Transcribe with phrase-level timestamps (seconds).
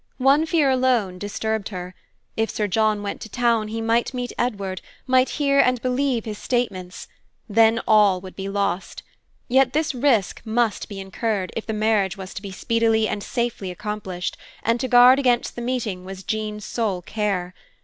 [0.17, 1.93] One fear alone disturbed her.
[2.35, 6.39] If Sir John went to town, he might meet Edward, might hear and believe his
[6.39, 7.07] statements.
[7.47, 9.03] Then all would be lost.
[9.47, 13.69] Yet this risk must be incurred, if the marriage was to be speedily and safely
[13.69, 17.53] accomplished; and to guard against the meeting was Jean's sole care.